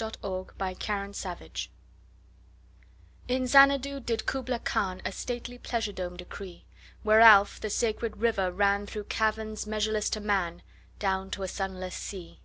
[0.00, 1.12] Kubla Khan
[3.26, 6.64] IN Xanadu did Kubla Khan A stately pleasure dome decree:
[7.02, 10.62] Where Alph, the sacred river, ran Through caverns measureless to man
[11.00, 12.40] Down to a sunless sea.